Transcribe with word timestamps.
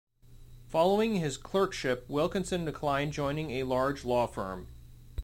Following 0.65 1.17
his 1.17 1.37
clerkship, 1.37 2.09
Wilkinson 2.09 2.65
declined 2.65 3.13
joining 3.13 3.51
a 3.51 3.61
large 3.65 4.03
law 4.03 4.25
firm. 4.25 4.67